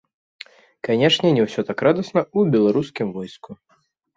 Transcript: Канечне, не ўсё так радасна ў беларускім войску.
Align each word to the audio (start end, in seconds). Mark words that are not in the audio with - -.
Канечне, 0.87 1.27
не 1.37 1.43
ўсё 1.47 1.61
так 1.69 1.77
радасна 1.89 2.21
ў 2.37 2.57
беларускім 2.57 3.07
войску. 3.19 3.51